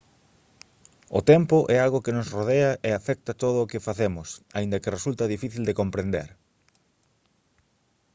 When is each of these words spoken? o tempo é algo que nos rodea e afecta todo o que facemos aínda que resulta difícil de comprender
o 1.17 1.19
tempo 1.31 1.57
é 1.75 1.77
algo 1.85 2.03
que 2.05 2.15
nos 2.17 2.31
rodea 2.35 2.71
e 2.87 2.89
afecta 2.93 3.39
todo 3.43 3.57
o 3.59 3.69
que 3.71 3.85
facemos 3.87 4.27
aínda 4.57 4.81
que 4.83 4.93
resulta 4.97 5.31
difícil 5.33 5.63
de 5.65 5.77
comprender 5.81 6.27